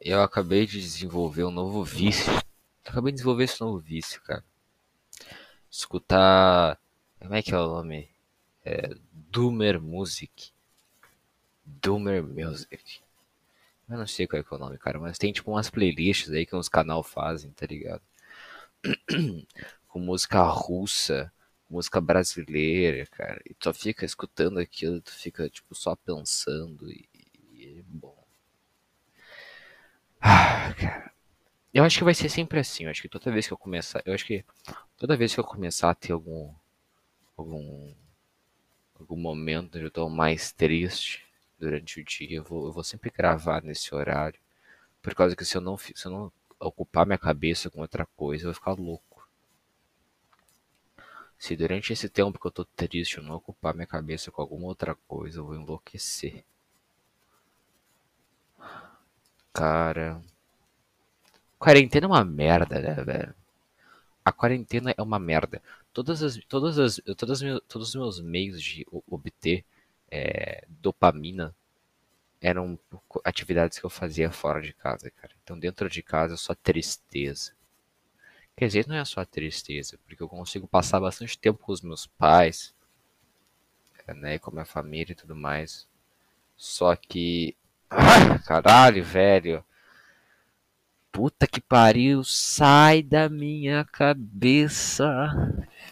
eu 0.00 0.22
acabei 0.22 0.66
de 0.66 0.80
desenvolver 0.80 1.44
um 1.44 1.50
novo 1.50 1.84
vício. 1.84 2.32
acabei 2.84 3.12
de 3.12 3.16
desenvolver 3.16 3.44
esse 3.44 3.60
novo 3.60 3.78
vício, 3.78 4.20
cara. 4.22 4.44
Escutar. 5.70 6.80
Como 7.20 7.34
é 7.34 7.42
que 7.42 7.52
é 7.52 7.58
o 7.58 7.66
nome? 7.66 8.08
É. 8.64 8.94
Doomer 9.12 9.80
Music. 9.80 10.52
Doomer 11.64 12.22
Music. 12.22 13.00
Eu 13.88 13.98
não 13.98 14.06
sei 14.06 14.26
qual 14.26 14.40
é, 14.40 14.44
é 14.48 14.54
o 14.54 14.58
nome, 14.58 14.78
cara, 14.78 14.98
mas 14.98 15.16
tem 15.18 15.32
tipo 15.32 15.50
umas 15.50 15.70
playlists 15.70 16.30
aí 16.30 16.44
que 16.44 16.54
uns 16.54 16.68
canal 16.68 17.02
fazem, 17.02 17.50
tá 17.52 17.66
ligado? 17.66 18.02
Com 19.88 19.98
música 20.00 20.42
russa, 20.42 21.32
música 21.70 22.00
brasileira, 22.00 23.06
cara. 23.06 23.40
E 23.46 23.54
tu 23.54 23.72
fica 23.72 24.04
escutando 24.04 24.58
aquilo, 24.58 25.00
tu 25.00 25.12
fica 25.12 25.48
tipo 25.48 25.74
só 25.74 25.96
pensando 25.96 26.90
e, 26.90 27.08
e 27.52 27.78
é 27.78 27.82
bom. 27.82 28.16
Ah. 30.20 30.72
Eu 31.72 31.84
acho 31.84 31.98
que 31.98 32.04
vai 32.04 32.14
ser 32.14 32.28
sempre 32.28 32.58
assim. 32.60 32.84
Eu 32.84 32.90
acho 32.90 33.02
que 33.02 33.08
toda 33.08 33.30
vez 33.30 33.46
que 33.46 33.52
eu 33.52 33.58
começar. 33.58 34.02
Eu 34.04 34.14
acho 34.14 34.24
que 34.24 34.44
toda 34.96 35.16
vez 35.16 35.34
que 35.34 35.40
eu 35.40 35.44
começar 35.44 35.90
a 35.90 35.94
ter 35.94 36.12
algum. 36.12 36.52
algum. 37.36 37.92
algum 38.98 39.16
momento 39.16 39.76
onde 39.76 39.86
eu 39.86 39.90
tô 39.90 40.08
mais 40.08 40.52
triste 40.52 41.26
durante 41.58 42.00
o 42.00 42.04
dia, 42.04 42.38
eu 42.38 42.44
vou, 42.44 42.66
eu 42.66 42.72
vou 42.72 42.84
sempre 42.84 43.10
gravar 43.10 43.62
nesse 43.62 43.94
horário. 43.94 44.40
Por 45.02 45.14
causa 45.14 45.36
que 45.36 45.44
se 45.44 45.56
eu 45.56 45.60
não, 45.60 45.76
se 45.78 45.94
eu 46.04 46.10
não 46.10 46.32
ocupar 46.60 47.06
minha 47.06 47.18
cabeça 47.18 47.70
com 47.70 47.80
outra 47.80 48.06
coisa, 48.06 48.44
eu 48.44 48.48
vou 48.48 48.54
ficar 48.54 48.72
louco. 48.72 49.28
Se 51.38 51.54
durante 51.56 51.92
esse 51.92 52.08
tempo 52.08 52.38
que 52.38 52.46
eu 52.46 52.50
tô 52.50 52.64
triste 52.64 53.18
eu 53.18 53.22
não 53.22 53.36
ocupar 53.36 53.74
minha 53.74 53.86
cabeça 53.86 54.30
com 54.30 54.42
alguma 54.42 54.66
outra 54.66 54.94
coisa, 55.06 55.38
eu 55.38 55.46
vou 55.46 55.54
enlouquecer. 55.54 56.44
Cara. 59.58 60.22
Quarentena 61.58 62.06
é 62.06 62.08
uma 62.08 62.24
merda, 62.24 62.80
né, 62.80 62.94
velho? 63.02 63.34
A 64.24 64.32
quarentena 64.32 64.94
é 64.96 65.02
uma 65.02 65.18
merda. 65.18 65.62
Todas 65.92 66.22
as, 66.22 66.36
todas 66.48 66.78
as, 66.78 67.00
todas 67.16 67.42
as, 67.42 67.60
todos 67.66 67.88
os 67.88 67.94
meus 67.94 68.20
meios 68.20 68.62
de 68.62 68.86
obter 69.06 69.64
é, 70.10 70.64
dopamina 70.68 71.54
eram 72.40 72.78
atividades 73.24 73.78
que 73.78 73.84
eu 73.84 73.90
fazia 73.90 74.30
fora 74.30 74.60
de 74.60 74.72
casa, 74.72 75.10
cara. 75.10 75.32
Então 75.42 75.58
dentro 75.58 75.88
de 75.90 76.02
casa 76.02 76.34
é 76.34 76.36
só 76.36 76.54
tristeza. 76.54 77.52
Quer 78.56 78.66
dizer, 78.66 78.86
não 78.86 78.96
é 78.96 79.04
só 79.04 79.24
tristeza, 79.24 79.98
porque 80.04 80.22
eu 80.22 80.28
consigo 80.28 80.66
passar 80.68 81.00
bastante 81.00 81.38
tempo 81.38 81.58
com 81.60 81.72
os 81.72 81.80
meus 81.80 82.06
pais, 82.06 82.74
né, 84.08 84.38
com 84.38 84.50
a 84.50 84.52
minha 84.52 84.64
família 84.64 85.12
e 85.12 85.16
tudo 85.16 85.34
mais. 85.36 85.88
Só 86.56 86.94
que, 86.96 87.56
ah, 87.90 88.38
caralho, 88.46 89.02
velho. 89.02 89.64
Puta 91.10 91.46
que 91.46 91.60
pariu, 91.60 92.22
sai 92.22 93.02
da 93.02 93.28
minha 93.28 93.84
cabeça, 93.84 95.28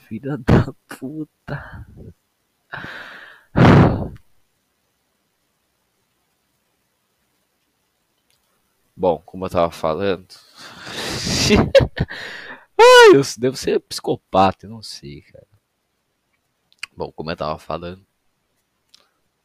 filha 0.07 0.39
da 0.39 0.73
puta. 0.89 1.87
Bom, 8.97 9.21
como 9.27 9.47
eu 9.47 9.51
tava 9.51 9.71
falando. 9.71 10.27
Ai, 12.79 13.17
eu 13.17 13.23
devo 13.39 13.57
ser 13.57 13.81
psicopata, 13.81 14.67
eu 14.67 14.71
não 14.71 14.83
sei, 14.83 15.23
cara. 15.23 15.47
Bom, 16.97 17.13
como 17.13 17.31
eu 17.31 17.37
tava 17.37 17.59
falando. 17.59 18.07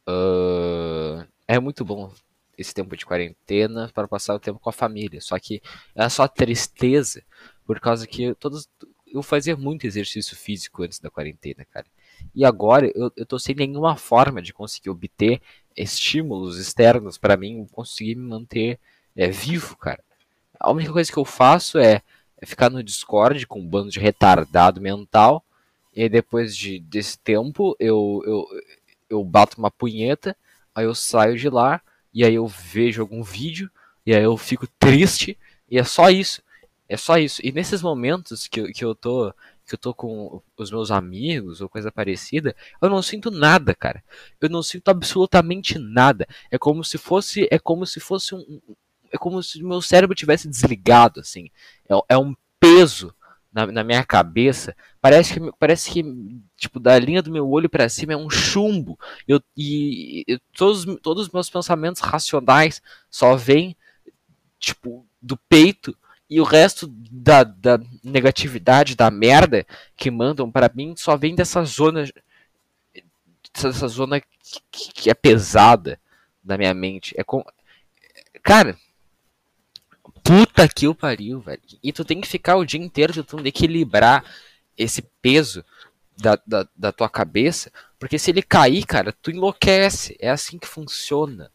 Uh, 0.08 1.26
é 1.46 1.58
muito 1.58 1.84
bom 1.84 2.12
esse 2.56 2.74
tempo 2.74 2.96
de 2.96 3.06
quarentena 3.06 3.90
para 3.94 4.08
passar 4.08 4.34
o 4.34 4.40
tempo 4.40 4.58
com 4.58 4.70
a 4.70 4.72
família. 4.72 5.20
Só 5.20 5.38
que 5.38 5.62
é 5.94 6.08
só 6.08 6.28
tristeza 6.28 7.22
por 7.66 7.80
causa 7.80 8.06
que 8.06 8.34
todos 8.34 8.68
eu 9.12 9.22
fazia 9.22 9.56
muito 9.56 9.86
exercício 9.86 10.36
físico 10.36 10.82
antes 10.82 10.98
da 10.98 11.10
quarentena, 11.10 11.64
cara. 11.66 11.86
E 12.34 12.44
agora 12.44 12.90
eu, 12.94 13.12
eu 13.16 13.26
tô 13.26 13.38
sem 13.38 13.54
nenhuma 13.54 13.96
forma 13.96 14.40
de 14.40 14.52
conseguir 14.52 14.90
obter 14.90 15.40
estímulos 15.76 16.58
externos 16.58 17.18
para 17.18 17.36
mim 17.36 17.66
conseguir 17.70 18.14
me 18.14 18.26
manter 18.26 18.78
é, 19.14 19.28
vivo, 19.28 19.76
cara. 19.76 20.02
A 20.58 20.70
única 20.70 20.92
coisa 20.92 21.12
que 21.12 21.18
eu 21.18 21.24
faço 21.24 21.78
é 21.78 22.02
ficar 22.44 22.70
no 22.70 22.82
Discord 22.82 23.46
com 23.46 23.60
um 23.60 23.66
bando 23.66 23.90
de 23.90 24.00
retardado 24.00 24.80
mental. 24.80 25.44
E 25.94 26.08
depois 26.08 26.56
de, 26.56 26.78
desse 26.78 27.18
tempo 27.18 27.76
eu, 27.78 28.22
eu, 28.24 28.46
eu 29.10 29.24
bato 29.24 29.58
uma 29.58 29.70
punheta, 29.70 30.34
aí 30.74 30.86
eu 30.86 30.94
saio 30.94 31.36
de 31.36 31.50
lá, 31.50 31.82
e 32.12 32.24
aí 32.24 32.34
eu 32.34 32.46
vejo 32.46 33.00
algum 33.00 33.22
vídeo, 33.22 33.70
e 34.04 34.14
aí 34.14 34.22
eu 34.22 34.36
fico 34.36 34.66
triste, 34.78 35.38
e 35.68 35.78
é 35.78 35.84
só 35.84 36.10
isso. 36.10 36.42
É 36.88 36.96
só 36.96 37.16
isso. 37.16 37.40
E 37.42 37.50
nesses 37.52 37.80
momentos 37.80 38.46
que, 38.46 38.72
que 38.72 38.84
eu 38.84 38.94
tô 38.94 39.32
que 39.64 39.74
eu 39.74 39.78
tô 39.78 39.94
com 39.94 40.42
os 40.56 40.70
meus 40.70 40.90
amigos 40.90 41.60
ou 41.60 41.68
coisa 41.68 41.90
parecida, 41.90 42.54
eu 42.80 42.90
não 42.90 43.00
sinto 43.00 43.30
nada, 43.30 43.74
cara. 43.74 44.02
Eu 44.40 44.50
não 44.50 44.62
sinto 44.62 44.88
absolutamente 44.88 45.78
nada. 45.78 46.26
É 46.50 46.58
como 46.58 46.84
se 46.84 46.98
fosse, 46.98 47.48
é 47.50 47.58
como 47.58 47.86
se 47.86 48.00
fosse 48.00 48.34
um, 48.34 48.60
é 49.12 49.18
como 49.18 49.42
se 49.42 49.62
o 49.62 49.68
meu 49.68 49.80
cérebro 49.80 50.16
tivesse 50.16 50.48
desligado, 50.48 51.20
assim. 51.20 51.50
É, 51.88 52.14
é 52.14 52.18
um 52.18 52.34
peso 52.58 53.14
na, 53.52 53.66
na, 53.66 53.84
minha 53.84 54.04
cabeça. 54.04 54.74
Parece 55.00 55.34
que, 55.34 55.52
parece 55.58 55.90
que, 55.90 56.02
tipo, 56.62 56.78
da 56.78 56.96
linha 56.96 57.20
do 57.20 57.32
meu 57.32 57.48
olho 57.50 57.68
para 57.68 57.88
cima 57.88 58.12
é 58.12 58.16
um 58.16 58.30
chumbo. 58.30 58.96
Eu, 59.26 59.42
e, 59.56 60.40
todos, 60.56 60.84
todos 61.02 61.26
os 61.26 61.32
meus 61.32 61.50
pensamentos 61.50 62.00
racionais 62.00 62.80
só 63.10 63.34
vêm, 63.34 63.76
tipo, 64.60 65.04
do 65.20 65.36
peito. 65.36 65.96
E 66.30 66.40
o 66.40 66.44
resto 66.44 66.86
da, 66.88 67.42
da 67.42 67.80
negatividade, 68.02 68.94
da 68.94 69.10
merda 69.10 69.66
que 69.96 70.08
mandam 70.08 70.50
para 70.50 70.70
mim 70.72 70.94
só 70.96 71.16
vem 71.16 71.34
dessa 71.34 71.64
zona. 71.64 72.04
Dessa 73.52 73.88
zona 73.88 74.20
que, 74.20 74.92
que 74.94 75.10
é 75.10 75.14
pesada 75.14 76.00
da 76.42 76.56
minha 76.56 76.72
mente. 76.72 77.12
É 77.18 77.24
com. 77.24 77.44
Cara, 78.40 78.78
Puta 80.22 80.68
que 80.68 80.86
o 80.86 80.94
pariu, 80.94 81.40
velho. 81.40 81.60
E 81.82 81.92
tu 81.92 82.04
tem 82.04 82.20
que 82.20 82.28
ficar 82.28 82.54
o 82.54 82.64
dia 82.64 82.80
inteiro 82.80 83.12
tentando 83.12 83.44
equilibrar 83.44 84.24
esse 84.78 85.02
peso 85.20 85.64
da, 86.22 86.38
da, 86.46 86.68
da, 86.76 86.92
tua 86.92 87.08
cabeça, 87.08 87.70
porque 87.98 88.18
se 88.18 88.30
ele 88.30 88.42
cair, 88.42 88.86
cara, 88.86 89.12
tu 89.12 89.30
enlouquece. 89.30 90.16
É 90.20 90.30
assim 90.30 90.58
que 90.58 90.66
funciona. 90.66 91.50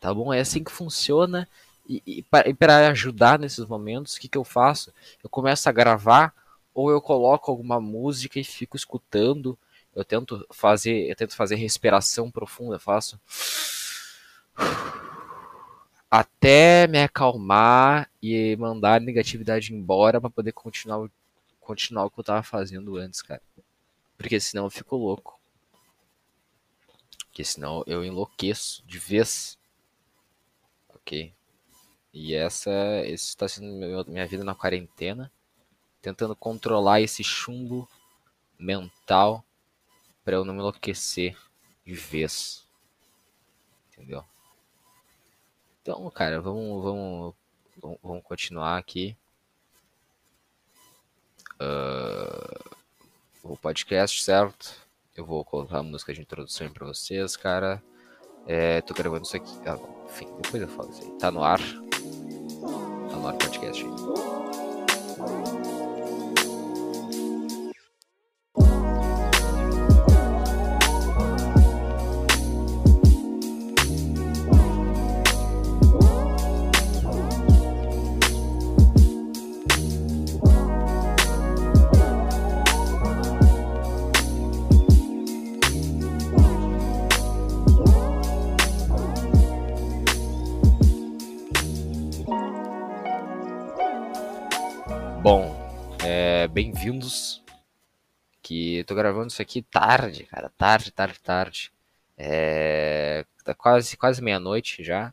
Tá 0.00 0.12
bom? 0.12 0.32
É 0.32 0.40
assim 0.40 0.64
que 0.64 0.72
funciona. 0.72 1.48
E, 1.88 2.02
e 2.06 2.54
para 2.54 2.88
ajudar 2.88 3.38
nesses 3.38 3.64
momentos, 3.66 4.14
o 4.14 4.20
que, 4.20 4.28
que 4.28 4.38
eu 4.38 4.44
faço? 4.44 4.92
Eu 5.22 5.30
começo 5.30 5.68
a 5.68 5.72
gravar 5.72 6.34
ou 6.74 6.90
eu 6.90 7.00
coloco 7.00 7.50
alguma 7.50 7.80
música 7.80 8.40
e 8.40 8.44
fico 8.44 8.76
escutando. 8.76 9.58
Eu 9.94 10.04
tento 10.04 10.46
fazer, 10.52 11.08
eu 11.08 11.16
tento 11.16 11.36
fazer 11.36 11.56
respiração 11.56 12.30
profunda, 12.30 12.78
faço 12.78 13.20
até 16.10 16.86
me 16.86 17.02
acalmar 17.02 18.08
e 18.22 18.56
mandar 18.56 18.96
a 18.96 19.00
negatividade 19.00 19.74
embora 19.74 20.20
para 20.20 20.30
poder 20.30 20.52
continuar, 20.52 21.08
continuar 21.66 22.04
o 22.04 22.10
que 22.10 22.20
eu 22.20 22.24
tava 22.24 22.42
fazendo 22.44 22.96
antes, 22.96 23.20
cara. 23.20 23.42
Porque 24.16 24.38
senão 24.38 24.64
eu 24.64 24.70
fico 24.70 24.96
louco. 24.96 25.38
Porque 27.26 27.44
senão 27.44 27.82
eu 27.86 28.04
enlouqueço 28.04 28.86
de 28.86 28.98
vez. 28.98 29.58
Ok? 30.88 31.34
E 32.12 32.34
essa, 32.34 32.70
esse 33.04 33.26
está 33.26 33.48
sendo 33.48 34.04
minha 34.06 34.26
vida 34.26 34.44
na 34.44 34.54
quarentena. 34.54 35.30
Tentando 36.00 36.36
controlar 36.36 37.00
esse 37.00 37.24
chumbo 37.24 37.88
mental 38.58 39.44
para 40.24 40.36
eu 40.36 40.44
não 40.44 40.54
me 40.54 40.60
enlouquecer 40.60 41.36
de 41.84 41.94
vez. 41.94 42.66
Entendeu? 43.88 44.24
Então, 45.82 46.08
cara, 46.10 46.40
vamos, 46.40 46.82
vamos, 46.82 47.34
vamos 48.02 48.22
continuar 48.24 48.78
aqui. 48.78 49.16
Uh, 51.60 52.76
o 53.42 53.56
podcast, 53.56 54.22
certo? 54.22 54.74
Eu 55.16 55.24
vou 55.24 55.44
colocar 55.44 55.78
a 55.78 55.82
música 55.82 56.12
de 56.12 56.20
introdução 56.20 56.68
para 56.68 56.86
vocês, 56.86 57.36
cara. 57.36 57.82
É, 58.46 58.80
tô 58.82 58.94
gravando 58.94 59.24
isso 59.24 59.36
aqui. 59.36 59.52
Ah, 59.66 59.78
enfim, 60.08 60.28
depois 60.42 60.62
eu 60.62 60.68
falo 60.68 60.90
isso 60.90 61.02
aí. 61.02 61.18
Tá 61.18 61.30
no 61.30 61.42
ar. 61.42 61.60
Tá 61.60 63.16
no 63.16 63.26
ar 63.26 63.34
o 63.34 63.38
podcast 63.38 63.84
aí. 63.84 65.65
Bem-vindos. 96.56 97.42
Que 98.40 98.82
tô 98.84 98.94
gravando 98.94 99.26
isso 99.26 99.42
aqui 99.42 99.60
tarde, 99.60 100.24
cara. 100.24 100.50
Tarde, 100.56 100.90
tarde, 100.90 101.20
tarde. 101.20 101.72
É, 102.16 103.26
tá 103.44 103.54
quase, 103.54 103.94
quase 103.94 104.22
meia-noite 104.22 104.82
já. 104.82 105.12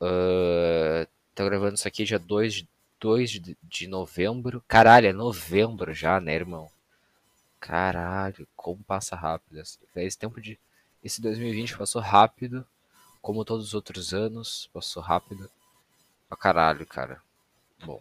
Uh, 0.00 1.04
tô 1.34 1.44
gravando 1.46 1.74
isso 1.74 1.88
aqui 1.88 2.04
dia 2.04 2.16
2, 2.16 2.64
2 3.00 3.30
de, 3.30 3.58
de 3.60 3.88
novembro. 3.88 4.62
Caralho, 4.68 5.08
é 5.08 5.12
novembro 5.12 5.92
já, 5.92 6.20
né, 6.20 6.32
irmão? 6.32 6.70
Caralho, 7.58 8.46
como 8.54 8.84
passa 8.84 9.16
rápido. 9.16 9.60
Esse 9.96 10.16
tempo 10.16 10.40
de. 10.40 10.60
Esse 11.02 11.20
2020 11.20 11.76
passou 11.76 12.00
rápido. 12.00 12.64
Como 13.20 13.44
todos 13.44 13.66
os 13.66 13.74
outros 13.74 14.14
anos, 14.14 14.70
passou 14.72 15.02
rápido. 15.02 15.50
Pra 16.28 16.38
caralho, 16.38 16.86
cara. 16.86 17.20
Bom. 17.84 18.00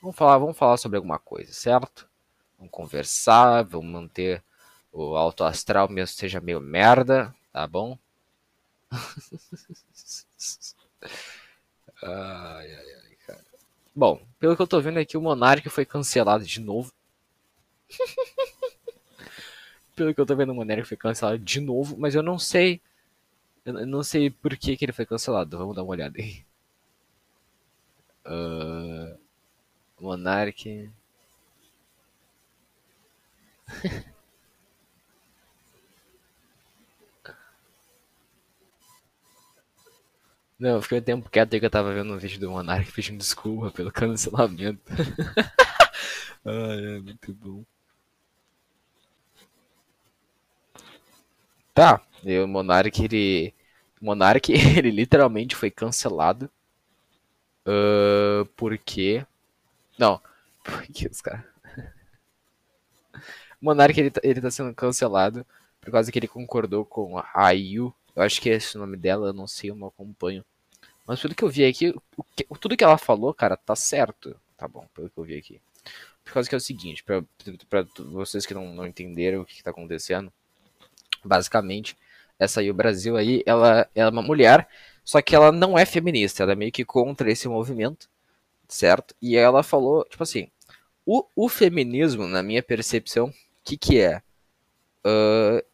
Vamos 0.00 0.16
falar, 0.16 0.38
vamos 0.38 0.56
falar 0.56 0.76
sobre 0.76 0.96
alguma 0.96 1.18
coisa, 1.18 1.52
certo? 1.52 2.08
Vamos 2.58 2.70
conversar, 2.70 3.62
vamos 3.64 3.90
manter 3.90 4.42
o 4.92 5.16
alto 5.16 5.44
astral 5.44 5.88
mesmo 5.88 6.16
seja 6.16 6.40
meio 6.40 6.60
merda, 6.60 7.34
tá 7.52 7.66
bom? 7.66 7.98
ai, 12.02 12.74
ai, 12.74 12.94
ai, 13.04 13.16
cara. 13.26 13.44
Bom, 13.94 14.20
pelo 14.38 14.56
que 14.56 14.62
eu 14.62 14.66
tô 14.66 14.80
vendo 14.80 14.98
aqui, 14.98 15.16
o 15.16 15.20
Monark 15.20 15.68
foi 15.68 15.84
cancelado 15.84 16.44
de 16.44 16.60
novo. 16.60 16.92
pelo 19.96 20.14
que 20.14 20.20
eu 20.20 20.26
tô 20.26 20.36
vendo, 20.36 20.52
o 20.52 20.54
Monark 20.54 20.84
foi 20.84 20.96
cancelado 20.96 21.38
de 21.38 21.60
novo, 21.60 21.96
mas 21.98 22.14
eu 22.14 22.22
não 22.22 22.38
sei. 22.38 22.80
Eu 23.64 23.86
não 23.86 24.02
sei 24.02 24.30
por 24.30 24.56
que, 24.56 24.76
que 24.76 24.84
ele 24.84 24.92
foi 24.92 25.06
cancelado. 25.06 25.58
Vamos 25.58 25.76
dar 25.76 25.82
uma 25.82 25.92
olhada 25.92 26.18
aí. 26.18 26.44
Uh, 28.24 28.95
Monark. 30.00 30.64
Não, 40.58 40.76
eu 40.76 40.82
fiquei 40.82 40.98
um 40.98 41.02
tempo 41.02 41.30
quieto 41.30 41.52
aí 41.54 41.60
que 41.60 41.66
eu 41.66 41.70
tava 41.70 41.92
vendo 41.94 42.14
um 42.14 42.18
vídeo 42.18 42.40
do 42.40 42.50
Monark 42.50 42.90
pedindo 42.92 43.18
desculpa 43.18 43.70
pelo 43.70 43.92
cancelamento. 43.92 44.80
Ai, 46.44 46.96
é 46.96 47.00
muito 47.00 47.34
bom. 47.34 47.64
Tá, 51.74 52.00
e 52.24 52.38
o 52.40 52.48
Monark, 52.48 53.02
ele. 53.04 53.54
O 54.00 54.06
Monark, 54.06 54.50
ele 54.76 54.90
literalmente 54.90 55.54
foi 55.54 55.70
cancelado. 55.70 56.50
Uh, 57.66 58.44
porque. 58.56 59.26
Não, 59.98 60.20
porque 60.62 61.08
os 61.08 61.20
caras. 61.20 61.44
Monark, 63.60 63.98
ele, 63.98 64.10
tá, 64.10 64.20
ele 64.22 64.40
tá 64.40 64.50
sendo 64.50 64.74
cancelado 64.74 65.46
por 65.80 65.90
causa 65.90 66.10
que 66.10 66.18
ele 66.18 66.28
concordou 66.28 66.84
com 66.84 67.18
a 67.18 67.30
Ayu 67.34 67.94
eu 68.16 68.22
acho 68.22 68.40
que 68.40 68.48
é 68.48 68.54
esse 68.54 68.76
o 68.76 68.80
nome 68.80 68.96
dela, 68.96 69.28
eu 69.28 69.32
não 69.34 69.46
sei, 69.46 69.70
eu 69.70 69.76
não 69.76 69.88
acompanho. 69.88 70.42
Mas 71.06 71.20
pelo 71.20 71.34
que 71.34 71.44
eu 71.44 71.50
vi 71.50 71.66
aqui, 71.66 71.94
que, 72.34 72.46
tudo 72.58 72.76
que 72.76 72.82
ela 72.82 72.96
falou, 72.96 73.34
cara, 73.34 73.56
tá 73.58 73.76
certo. 73.76 74.34
Tá 74.56 74.66
bom, 74.66 74.86
pelo 74.94 75.10
que 75.10 75.18
eu 75.18 75.24
vi 75.24 75.36
aqui. 75.36 75.60
Por 76.24 76.32
causa 76.32 76.48
que 76.48 76.54
é 76.54 76.58
o 76.58 76.60
seguinte, 76.60 77.04
pra 77.04 77.22
vocês 77.98 78.46
que 78.46 78.54
não, 78.54 78.74
não 78.74 78.86
entenderam 78.86 79.42
o 79.42 79.44
que, 79.44 79.56
que 79.56 79.62
tá 79.62 79.70
acontecendo, 79.70 80.32
basicamente, 81.22 81.96
essa 82.38 82.60
aí, 82.60 82.70
o 82.70 82.74
Brasil 82.74 83.16
aí, 83.16 83.42
ela, 83.46 83.88
ela 83.94 84.08
é 84.08 84.12
uma 84.12 84.22
mulher, 84.22 84.66
só 85.04 85.20
que 85.22 85.36
ela 85.36 85.52
não 85.52 85.78
é 85.78 85.84
feminista, 85.84 86.42
ela 86.42 86.52
é 86.52 86.56
meio 86.56 86.72
que 86.72 86.84
contra 86.84 87.30
esse 87.30 87.46
movimento, 87.46 88.08
certo? 88.68 89.14
E 89.20 89.36
ela 89.36 89.62
falou, 89.62 90.04
tipo 90.04 90.22
assim, 90.22 90.48
o, 91.04 91.24
o 91.34 91.48
feminismo, 91.48 92.26
na 92.26 92.42
minha 92.42 92.62
percepção, 92.62 93.26
o 93.28 93.32
que 93.64 93.76
que 93.76 94.00
é? 94.00 94.22
Uh, 95.04 95.64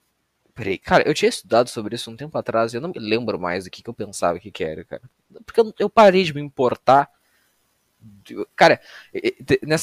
Peraí, 0.55 0.77
cara, 0.77 1.09
eu 1.09 1.15
tinha 1.15 1.31
estudado 1.31 1.69
sobre 1.69 1.95
isso 1.95 2.11
um 2.11 2.17
tempo 2.17 2.37
atrás 2.37 2.75
eu 2.75 2.81
não 2.81 2.91
me 2.91 2.99
lembro 2.99 3.39
mais 3.41 3.65
do 3.65 3.71
que, 3.71 3.83
que 3.83 3.89
eu 3.89 3.95
pensava 3.95 4.39
que, 4.39 4.51
que 4.51 4.63
era, 4.63 4.85
cara. 4.85 5.03
Porque 5.47 5.61
eu, 5.61 5.73
eu 5.79 5.89
parei 5.89 6.25
de 6.25 6.35
me 6.35 6.43
importar. 6.43 7.11
Cara, 8.55 8.81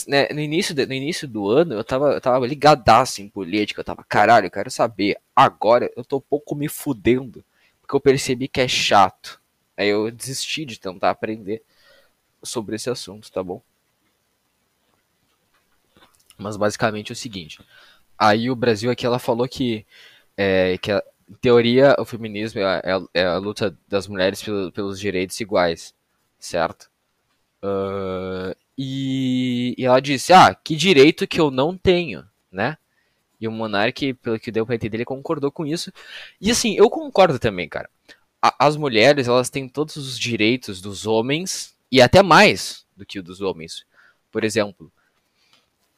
né, 0.07 0.27
no, 0.31 0.39
início 0.39 0.75
no 0.75 0.94
início 0.94 1.27
do 1.27 1.50
ano 1.50 1.73
eu 1.73 1.83
tava, 1.83 2.11
eu 2.11 2.21
tava 2.21 2.45
ligadaço 2.45 3.21
em 3.21 3.29
política, 3.29 3.79
eu 3.79 3.85
tava, 3.85 4.03
caralho, 4.07 4.45
eu 4.45 4.51
quero 4.51 4.69
saber. 4.69 5.17
Agora 5.35 5.91
eu 5.95 6.06
tô 6.06 6.17
um 6.17 6.21
pouco 6.21 6.53
me 6.53 6.67
fudendo, 6.69 7.44
porque 7.81 7.95
eu 7.95 8.00
percebi 8.00 8.47
que 8.47 8.61
é 8.61 8.67
chato. 8.67 9.41
Aí 9.75 9.88
eu 9.88 10.11
desisti 10.11 10.65
de 10.65 10.79
tentar 10.79 11.09
aprender 11.09 11.63
sobre 12.44 12.75
esse 12.75 12.89
assunto, 12.89 13.31
tá 13.31 13.44
bom? 13.44 13.62
Mas 16.38 16.56
basicamente 16.57 17.12
é 17.12 17.13
o 17.13 17.15
seguinte. 17.15 17.59
Aí 18.18 18.50
o 18.50 18.56
Brasil 18.56 18.91
aqui 18.91 19.06
ela 19.06 19.19
falou 19.19 19.47
que 19.47 19.86
é, 20.38 20.77
que 20.77 20.91
a, 20.91 21.03
em 21.30 21.33
teoria 21.36 21.95
o 22.00 22.06
feminismo 22.06 22.62
é, 22.62 22.81
é, 22.83 23.21
é, 23.21 23.25
a 23.25 23.38
luta 23.38 23.77
das 23.88 24.07
mulheres 24.07 24.41
pelo, 24.41 24.71
pelos 24.71 25.00
direitos 25.00 25.39
iguais, 25.39 25.94
certo? 26.39 26.89
Uh, 27.62 28.56
e, 28.77 29.75
e, 29.77 29.85
ela 29.85 30.00
disse, 30.00 30.31
ah, 30.31 30.56
que 30.56 30.75
direito 30.75 31.27
que 31.27 31.39
eu 31.39 31.51
não 31.51 31.77
tenho, 31.77 32.25
né? 32.51 32.77
E 33.39 33.47
o 33.47 33.51
Monark, 33.51 34.13
pelo 34.15 34.39
que 34.39 34.51
deu 34.51 34.65
pra 34.65 34.75
entender, 34.75 34.97
ele 34.97 35.06
concordou 35.06 35.51
com 35.51 35.65
isso. 35.65 35.92
E 36.42 36.51
assim, 36.51 36.75
eu 36.75 36.89
concordo 36.89 37.39
também, 37.39 37.69
cara. 37.69 37.89
A, 38.42 38.68
as 38.68 38.75
mulheres, 38.77 39.27
elas 39.27 39.50
têm 39.50 39.68
todos 39.68 39.95
os 39.97 40.18
direitos 40.18 40.81
dos 40.81 41.06
homens, 41.06 41.75
e 41.91 42.01
até 42.01 42.21
mais 42.21 42.86
do 42.95 43.06
que 43.06 43.19
o 43.19 43.24
dos 43.24 43.41
homens. 43.41 43.86
Por 44.31 44.44
exemplo, 44.44 44.91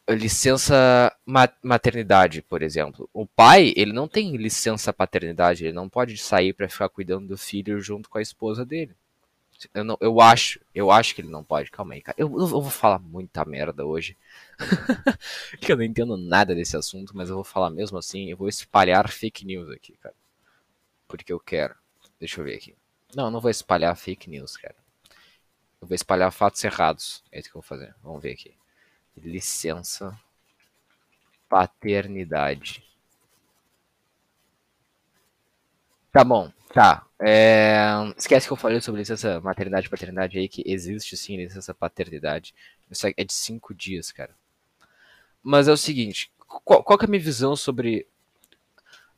licença 0.10 1.16
maternidade, 1.64 2.42
por 2.42 2.62
exemplo. 2.62 3.10
O 3.14 3.26
pai, 3.26 3.74
ele 3.76 3.94
não 3.94 4.08
tem 4.08 4.36
licença 4.38 4.94
paternidade, 4.94 5.66
ele 5.66 5.74
não 5.74 5.90
pode 5.90 6.18
sair 6.18 6.54
para 6.54 6.70
ficar 6.70 6.90
cuidando 6.90 7.28
do 7.28 7.38
filho 7.38 7.80
junto 7.80 8.10
com 8.10 8.18
a 8.18 8.22
esposa 8.22 8.66
dele. 8.66 8.96
Eu, 9.74 9.84
não, 9.84 9.98
eu 10.02 10.20
acho, 10.20 10.60
eu 10.74 10.90
acho 10.90 11.14
que 11.14 11.22
ele 11.22 11.30
não 11.30 11.44
pode. 11.44 11.70
Calma 11.70 11.94
aí, 11.94 12.02
cara. 12.02 12.16
Eu, 12.18 12.28
eu 12.28 12.48
vou 12.48 12.70
falar 12.70 12.98
muita 12.98 13.46
merda 13.46 13.86
hoje. 13.86 14.18
que 15.62 15.72
eu 15.72 15.78
não 15.78 15.84
entendo 15.84 16.18
nada 16.18 16.56
desse 16.56 16.76
assunto, 16.76 17.16
mas 17.16 17.30
eu 17.30 17.36
vou 17.36 17.44
falar 17.44 17.70
mesmo 17.70 17.98
assim. 17.98 18.30
Eu 18.30 18.38
vou 18.38 18.50
espalhar 18.50 19.08
fake 19.10 19.46
news 19.46 19.70
aqui, 19.70 19.94
cara. 19.98 20.16
Porque 21.08 21.32
eu 21.32 21.40
quero. 21.40 21.76
Deixa 22.20 22.42
eu 22.42 22.46
ver 22.46 22.56
aqui. 22.56 22.76
Não, 23.16 23.26
eu 23.26 23.32
não 23.32 23.40
vou 23.40 23.52
espalhar 23.52 23.96
fake 23.96 24.30
news, 24.30 24.58
cara. 24.58 24.76
Eu 25.82 25.88
vou 25.88 25.96
espalhar 25.96 26.32
fatos 26.32 26.64
errados. 26.64 27.24
É 27.32 27.40
isso 27.40 27.50
que 27.50 27.58
eu 27.58 27.62
vou 27.62 27.68
fazer. 27.68 27.96
Vamos 28.04 28.22
ver 28.22 28.34
aqui 28.34 28.56
licença 29.18 30.18
paternidade. 31.50 32.84
Tá 36.12 36.24
bom, 36.24 36.52
tá. 36.74 37.06
É... 37.20 37.86
Esquece 38.18 38.48
que 38.48 38.54
eu 38.54 38.58
falei 38.58 38.82
sobre 38.82 39.02
licença 39.02 39.40
maternidade 39.42 39.88
e 39.88 39.90
paternidade 39.90 40.38
aí, 40.38 40.48
que 40.48 40.64
existe 40.66 41.16
sim 41.16 41.38
licença 41.38 41.74
paternidade. 41.74 42.54
Isso 42.90 43.08
é 43.08 43.24
de 43.24 43.34
cinco 43.34 43.74
dias, 43.74 44.12
cara. 44.12 44.36
Mas 45.44 45.68
é 45.68 45.72
o 45.72 45.78
seguinte, 45.78 46.32
qual, 46.38 46.84
qual 46.84 47.00
é 47.02 47.06
a 47.06 47.08
minha 47.08 47.22
visão 47.22 47.56
sobre 47.56 48.08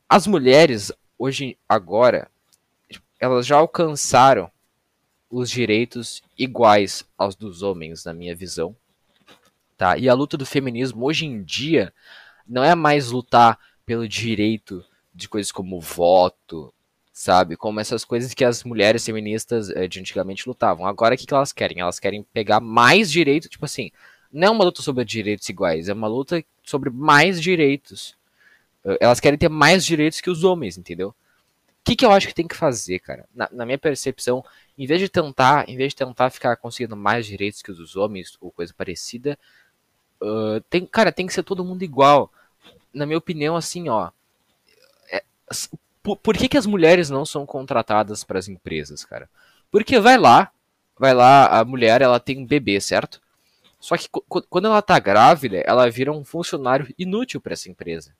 as 0.08 0.26
mulheres 0.26 0.92
hoje, 1.18 1.58
agora, 1.68 2.30
elas 3.18 3.46
já 3.46 3.56
alcançaram 3.56 4.50
os 5.34 5.50
direitos 5.50 6.22
iguais 6.38 7.04
aos 7.18 7.34
dos 7.34 7.60
homens, 7.60 8.04
na 8.04 8.14
minha 8.14 8.36
visão. 8.36 8.74
Tá? 9.76 9.98
E 9.98 10.08
a 10.08 10.14
luta 10.14 10.36
do 10.36 10.46
feminismo 10.46 11.04
hoje 11.04 11.26
em 11.26 11.42
dia 11.42 11.92
não 12.46 12.62
é 12.62 12.74
mais 12.76 13.10
lutar 13.10 13.58
pelo 13.84 14.08
direito 14.08 14.84
de 15.12 15.28
coisas 15.28 15.50
como 15.50 15.80
voto, 15.80 16.72
sabe? 17.12 17.56
Como 17.56 17.80
essas 17.80 18.04
coisas 18.04 18.32
que 18.32 18.44
as 18.44 18.62
mulheres 18.62 19.04
feministas 19.04 19.70
eh, 19.70 19.88
de 19.88 19.98
antigamente 19.98 20.46
lutavam. 20.46 20.86
Agora 20.86 21.16
o 21.16 21.18
que, 21.18 21.26
que 21.26 21.34
elas 21.34 21.52
querem? 21.52 21.80
Elas 21.80 21.98
querem 21.98 22.22
pegar 22.32 22.60
mais 22.60 23.10
direito, 23.10 23.48
tipo 23.48 23.64
assim, 23.64 23.90
não 24.32 24.48
é 24.48 24.50
uma 24.50 24.64
luta 24.64 24.82
sobre 24.82 25.04
direitos 25.04 25.48
iguais, 25.48 25.88
é 25.88 25.92
uma 25.92 26.08
luta 26.08 26.44
sobre 26.62 26.90
mais 26.90 27.42
direitos. 27.42 28.16
Eh, 28.84 28.98
elas 29.00 29.18
querem 29.18 29.38
ter 29.38 29.48
mais 29.48 29.84
direitos 29.84 30.20
que 30.20 30.30
os 30.30 30.44
homens, 30.44 30.78
entendeu? 30.78 31.12
Que, 31.84 31.94
que 31.94 32.04
eu 32.04 32.10
acho 32.10 32.26
que 32.26 32.34
tem 32.34 32.48
que 32.48 32.56
fazer, 32.56 32.98
cara? 32.98 33.28
Na, 33.34 33.48
na, 33.52 33.66
minha 33.66 33.78
percepção, 33.78 34.42
em 34.76 34.86
vez 34.86 35.00
de 35.00 35.08
tentar, 35.08 35.68
em 35.68 35.76
vez 35.76 35.90
de 35.90 35.96
tentar 35.96 36.30
ficar 36.30 36.56
conseguindo 36.56 36.96
mais 36.96 37.26
direitos 37.26 37.60
que 37.60 37.70
os 37.70 37.76
dos 37.76 37.94
homens 37.94 38.38
ou 38.40 38.50
coisa 38.50 38.72
parecida, 38.72 39.38
Uh, 40.24 40.58
tem, 40.70 40.86
cara, 40.86 41.12
tem 41.12 41.26
que 41.26 41.34
ser 41.34 41.42
todo 41.42 41.64
mundo 41.64 41.82
igual. 41.82 42.32
Na 42.92 43.04
minha 43.04 43.18
opinião, 43.18 43.56
assim, 43.56 43.90
ó. 43.90 44.10
É, 45.10 45.22
por, 46.02 46.16
por, 46.16 46.36
que, 46.36 46.48
que 46.48 46.56
as 46.56 46.66
mulheres 46.66 47.10
não 47.10 47.26
são 47.26 47.44
contratadas 47.44 48.24
para 48.24 48.38
as 48.38 48.48
empresas, 48.48 49.04
cara? 49.04 49.28
Porque 49.70 50.00
vai 50.00 50.16
lá, 50.16 50.50
vai 50.98 51.12
lá, 51.12 51.46
a 51.46 51.64
mulher 51.64 52.00
ela 52.00 52.18
tem 52.18 52.38
um 52.38 52.46
bebê, 52.46 52.80
certo? 52.80 53.20
Só 53.78 53.98
que 53.98 54.08
quando 54.48 54.66
ela 54.66 54.80
tá 54.80 54.98
grávida, 54.98 55.58
ela 55.58 55.90
vira 55.90 56.10
um 56.10 56.24
funcionário 56.24 56.88
inútil 56.98 57.38
para 57.40 57.52
essa 57.52 57.70
empresa. 57.70 58.14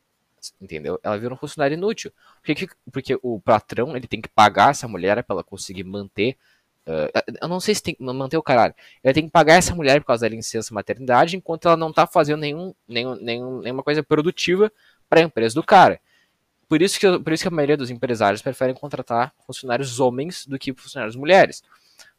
Entendeu? 0.60 0.98
Ela 1.02 1.18
vira 1.18 1.32
um 1.32 1.36
funcionário 1.36 1.74
inútil. 1.74 2.12
Porque, 2.44 2.68
porque 2.92 3.18
o 3.22 3.40
patrão 3.40 3.96
ele 3.96 4.06
tem 4.06 4.20
que 4.20 4.28
pagar 4.28 4.70
essa 4.70 4.88
mulher 4.88 5.22
para 5.22 5.34
ela 5.36 5.44
conseguir 5.44 5.84
manter 5.84 6.36
Uh, 6.86 7.08
eu 7.40 7.48
não 7.48 7.60
sei 7.60 7.74
se 7.74 7.82
tem 7.82 7.94
que 7.94 8.02
manter 8.02 8.36
o 8.36 8.42
caralho. 8.42 8.74
Ele 9.02 9.14
tem 9.14 9.24
que 9.24 9.30
pagar 9.30 9.54
essa 9.54 9.74
mulher 9.74 10.00
por 10.00 10.06
causa 10.08 10.28
da 10.28 10.34
licença 10.34 10.74
maternidade, 10.74 11.36
enquanto 11.36 11.66
ela 11.66 11.76
não 11.76 11.92
tá 11.92 12.06
fazendo 12.06 12.40
nenhum, 12.40 12.74
nenhum, 12.86 13.14
nenhum, 13.16 13.60
nenhuma 13.60 13.82
coisa 13.82 14.02
produtiva 14.02 14.70
para 15.08 15.20
a 15.20 15.22
empresa 15.22 15.54
do 15.54 15.62
cara. 15.62 15.98
Por 16.68 16.82
isso, 16.82 16.98
que, 16.98 17.18
por 17.18 17.32
isso 17.32 17.42
que 17.42 17.48
a 17.48 17.50
maioria 17.50 17.76
dos 17.76 17.90
empresários 17.90 18.42
preferem 18.42 18.74
contratar 18.74 19.32
funcionários 19.46 19.98
homens 19.98 20.46
do 20.46 20.58
que 20.58 20.74
funcionários 20.74 21.16
mulheres. 21.16 21.62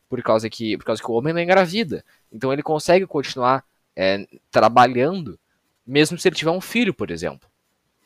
Por 0.10 0.22
causa 0.24 0.50
que, 0.50 0.78
por 0.78 0.86
causa 0.86 1.02
que 1.02 1.12
o 1.12 1.14
homem 1.14 1.34
não 1.34 1.42
engravida. 1.42 2.04
Então 2.32 2.52
ele 2.52 2.64
consegue 2.64 3.06
continuar 3.06 3.64
é, 3.96 4.28
trabalhando, 4.50 5.40
mesmo 5.86 6.18
se 6.18 6.28
ele 6.28 6.36
tiver 6.36 6.52
um 6.52 6.62
filho, 6.62 6.94
por 6.94 7.12
exemplo. 7.12 7.48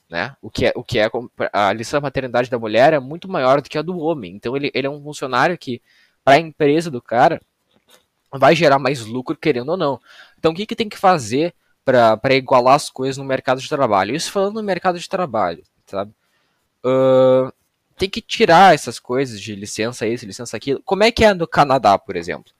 Né? 0.09 0.35
O 0.41 0.49
que 0.49 0.65
é, 0.65 0.73
o 0.75 0.83
que 0.83 0.97
é 0.97 1.09
a 1.53 1.71
licença 1.71 2.01
maternidade 2.01 2.49
da 2.49 2.57
mulher 2.57 2.93
é 2.93 2.99
muito 2.99 3.29
maior 3.29 3.61
do 3.61 3.69
que 3.69 3.77
a 3.77 3.81
do 3.81 3.97
homem. 3.99 4.35
Então 4.35 4.55
ele, 4.55 4.71
ele 4.73 4.87
é 4.87 4.89
um 4.89 5.03
funcionário 5.03 5.57
que 5.57 5.81
para 6.23 6.35
a 6.35 6.39
empresa 6.39 6.91
do 6.91 7.01
cara, 7.01 7.41
vai 8.31 8.55
gerar 8.55 8.79
mais 8.79 9.05
lucro, 9.05 9.35
querendo 9.35 9.69
ou 9.69 9.77
não. 9.77 9.99
Então, 10.37 10.51
o 10.51 10.55
que, 10.55 10.65
que 10.65 10.75
tem 10.75 10.89
que 10.89 10.97
fazer 10.97 11.53
para 11.83 12.35
igualar 12.35 12.75
as 12.75 12.89
coisas 12.89 13.17
no 13.17 13.23
mercado 13.23 13.59
de 13.59 13.67
trabalho? 13.67 14.15
Isso 14.15 14.31
falando 14.31 14.55
no 14.55 14.63
mercado 14.63 14.99
de 14.99 15.09
trabalho, 15.09 15.63
sabe? 15.87 16.13
Uh, 16.85 17.51
tem 17.97 18.09
que 18.09 18.21
tirar 18.21 18.73
essas 18.73 18.99
coisas 18.99 19.41
de 19.41 19.55
licença 19.55 20.05
isso, 20.07 20.25
licença 20.25 20.55
aquilo. 20.55 20.81
Como 20.85 21.03
é 21.03 21.11
que 21.11 21.25
é 21.25 21.33
no 21.33 21.47
Canadá, 21.47 21.97
por 21.97 22.15
exemplo? 22.15 22.53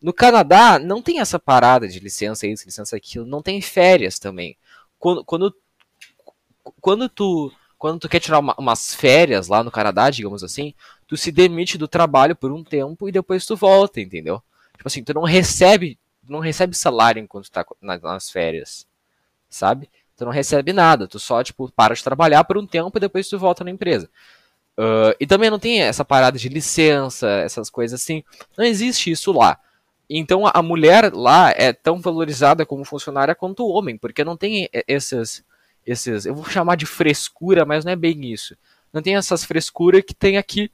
No 0.00 0.12
Canadá, 0.12 0.78
não 0.78 1.00
tem 1.00 1.20
essa 1.20 1.38
parada 1.38 1.88
de 1.88 1.98
licença 1.98 2.46
isso, 2.46 2.66
licença 2.66 2.94
aquilo. 2.94 3.24
Não 3.24 3.40
tem 3.40 3.60
férias 3.62 4.18
também. 4.18 4.56
Quando, 4.98 5.24
quando, 5.24 5.56
quando 6.80 7.08
tu 7.08 7.52
quando 7.78 8.00
tu 8.00 8.08
quer 8.08 8.20
tirar 8.20 8.38
uma, 8.38 8.54
umas 8.56 8.94
férias 8.94 9.48
lá 9.48 9.62
no 9.62 9.70
Canadá, 9.70 10.08
digamos 10.08 10.42
assim, 10.42 10.72
tu 11.06 11.18
se 11.18 11.30
demite 11.30 11.76
do 11.76 11.86
trabalho 11.86 12.34
por 12.34 12.50
um 12.50 12.64
tempo 12.64 13.06
e 13.06 13.12
depois 13.12 13.44
tu 13.44 13.56
volta, 13.56 14.00
entendeu? 14.00 14.42
Tipo 14.74 14.88
assim, 14.88 15.04
tu 15.04 15.12
não 15.12 15.24
recebe, 15.24 15.98
não 16.26 16.38
recebe 16.38 16.74
salário 16.74 17.20
enquanto 17.20 17.44
tu 17.44 17.50
tá 17.50 17.66
nas 17.82 18.30
férias, 18.30 18.86
sabe? 19.50 19.90
Tu 20.16 20.24
não 20.24 20.32
recebe 20.32 20.72
nada, 20.72 21.06
tu 21.06 21.18
só, 21.18 21.42
tipo, 21.42 21.70
para 21.72 21.94
de 21.94 22.02
trabalhar 22.02 22.44
por 22.44 22.56
um 22.56 22.66
tempo 22.66 22.96
e 22.96 23.00
depois 23.00 23.28
tu 23.28 23.38
volta 23.38 23.62
na 23.62 23.70
empresa. 23.70 24.08
Uh, 24.78 25.14
e 25.20 25.26
também 25.26 25.50
não 25.50 25.58
tem 25.58 25.82
essa 25.82 26.04
parada 26.04 26.38
de 26.38 26.48
licença, 26.48 27.28
essas 27.28 27.68
coisas 27.68 28.00
assim. 28.00 28.24
Não 28.56 28.64
existe 28.64 29.10
isso 29.10 29.30
lá. 29.30 29.58
Então 30.08 30.44
a 30.52 30.62
mulher 30.62 31.12
lá 31.12 31.50
é 31.50 31.72
tão 31.72 32.00
valorizada 32.00 32.64
como 32.64 32.84
funcionária 32.84 33.34
quanto 33.34 33.64
o 33.64 33.70
homem, 33.70 33.96
porque 33.96 34.24
não 34.24 34.36
tem 34.36 34.68
esses 34.86 35.44
esses, 35.86 36.26
eu 36.26 36.34
vou 36.34 36.44
chamar 36.44 36.76
de 36.76 36.86
frescura, 36.86 37.64
mas 37.64 37.84
não 37.84 37.92
é 37.92 37.96
bem 37.96 38.32
isso. 38.32 38.56
Não 38.92 39.02
tem 39.02 39.16
essas 39.16 39.44
frescuras 39.44 40.02
que 40.02 40.14
tem 40.14 40.36
aqui 40.36 40.70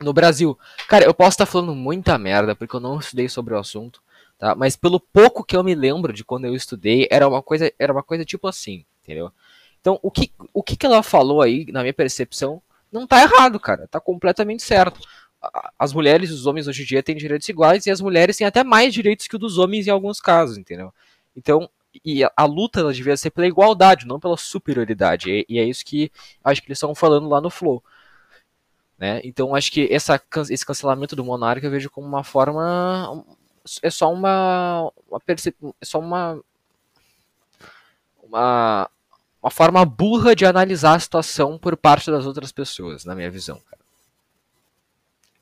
no 0.00 0.12
Brasil. 0.12 0.58
Cara, 0.88 1.04
eu 1.04 1.12
posso 1.12 1.30
estar 1.30 1.46
falando 1.46 1.74
muita 1.74 2.16
merda 2.18 2.54
porque 2.54 2.76
eu 2.76 2.80
não 2.80 2.98
estudei 2.98 3.28
sobre 3.28 3.54
o 3.54 3.58
assunto, 3.58 4.00
tá? 4.38 4.54
Mas 4.54 4.76
pelo 4.76 5.00
pouco 5.00 5.44
que 5.44 5.56
eu 5.56 5.64
me 5.64 5.74
lembro 5.74 6.12
de 6.12 6.24
quando 6.24 6.44
eu 6.44 6.54
estudei, 6.54 7.08
era 7.10 7.28
uma 7.28 7.42
coisa, 7.42 7.72
era 7.78 7.92
uma 7.92 8.02
coisa 8.02 8.24
tipo 8.24 8.46
assim, 8.46 8.84
entendeu? 9.02 9.32
Então, 9.80 9.98
o 10.02 10.10
que, 10.10 10.32
o 10.52 10.62
que, 10.62 10.76
que 10.76 10.86
ela 10.86 11.02
falou 11.02 11.42
aí, 11.42 11.66
na 11.70 11.80
minha 11.80 11.94
percepção, 11.94 12.62
não 12.90 13.06
tá 13.06 13.22
errado, 13.22 13.58
cara. 13.60 13.86
Tá 13.88 14.00
completamente 14.00 14.62
certo. 14.62 15.00
As 15.78 15.92
mulheres 15.92 16.30
e 16.30 16.32
os 16.32 16.46
homens 16.46 16.66
hoje 16.66 16.82
em 16.82 16.86
dia 16.86 17.02
têm 17.02 17.16
direitos 17.16 17.48
iguais 17.48 17.86
e 17.86 17.90
as 17.90 18.00
mulheres 18.00 18.36
têm 18.36 18.46
até 18.46 18.64
mais 18.64 18.92
direitos 18.92 19.28
que 19.28 19.36
o 19.36 19.38
dos 19.38 19.56
homens 19.56 19.86
em 19.86 19.90
alguns 19.90 20.20
casos, 20.20 20.58
entendeu? 20.58 20.92
Então, 21.36 21.70
e 22.04 22.24
a, 22.24 22.44
luta 22.44 22.80
ela 22.80 22.92
devia 22.92 23.16
ser 23.16 23.30
pela 23.30 23.46
igualdade, 23.46 24.06
não 24.06 24.20
pela 24.20 24.36
superioridade. 24.36 25.30
E, 25.30 25.46
e 25.48 25.58
é 25.58 25.64
isso 25.64 25.84
que 25.84 26.10
acho 26.42 26.60
que 26.60 26.68
eles 26.68 26.78
estão 26.78 26.94
falando 26.94 27.28
lá 27.28 27.40
no 27.40 27.50
Flow. 27.50 27.82
Né? 28.98 29.20
Então 29.24 29.54
acho 29.54 29.70
que 29.70 29.88
essa, 29.92 30.20
esse 30.50 30.66
cancelamento 30.66 31.14
do 31.14 31.24
Monarca 31.24 31.66
eu 31.66 31.70
vejo 31.70 31.90
como 31.90 32.06
uma 32.06 32.24
forma. 32.24 33.24
É 33.82 33.90
só 33.90 34.12
uma. 34.12 34.92
uma 35.08 35.20
é 35.80 35.84
só 35.84 36.00
uma. 36.00 36.42
Uma, 38.22 38.90
uma 39.42 39.50
forma 39.50 39.84
burra 39.86 40.36
de 40.36 40.44
analisar 40.44 40.96
a 40.96 41.00
situação 41.00 41.58
por 41.58 41.76
parte 41.76 42.10
das 42.10 42.26
outras 42.26 42.52
pessoas, 42.52 43.04
na 43.04 43.14
minha 43.14 43.30
visão. 43.30 43.58
Cara. 43.60 43.82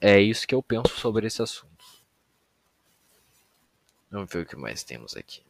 É 0.01 0.21
isso 0.21 0.47
que 0.47 0.55
eu 0.55 0.63
penso 0.63 0.91
sobre 0.97 1.27
esse 1.27 1.43
assunto. 1.43 1.85
Vamos 4.11 4.31
ver 4.33 4.43
o 4.43 4.47
que 4.47 4.57
mais 4.57 4.85
temos 4.85 5.17
aqui. 5.17 5.43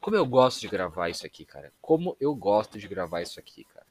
Como 0.00 0.16
eu 0.16 0.24
gosto 0.24 0.60
de 0.60 0.68
gravar 0.68 1.08
isso 1.08 1.26
aqui, 1.26 1.44
cara. 1.44 1.72
Como 1.80 2.16
eu 2.20 2.34
gosto 2.34 2.78
de 2.78 2.88
gravar 2.88 3.20
isso 3.22 3.38
aqui, 3.38 3.64
cara. 3.64 3.86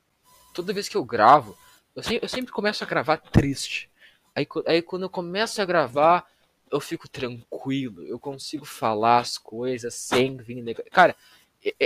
Toda 0.53 0.73
vez 0.73 0.89
que 0.89 0.97
eu 0.97 1.05
gravo, 1.05 1.57
eu 1.95 2.01
sempre, 2.01 2.25
eu 2.25 2.29
sempre 2.29 2.51
começo 2.51 2.83
a 2.83 2.87
gravar 2.87 3.17
triste. 3.17 3.89
Aí, 4.33 4.47
aí 4.65 4.81
quando 4.81 5.03
eu 5.03 5.09
começo 5.09 5.61
a 5.61 5.65
gravar, 5.65 6.27
eu 6.71 6.79
fico 6.79 7.07
tranquilo. 7.07 8.03
Eu 8.03 8.19
consigo 8.19 8.65
falar 8.65 9.19
as 9.19 9.37
coisas 9.37 9.93
sem 9.93 10.37
vir. 10.37 10.63
Cara, 10.91 11.15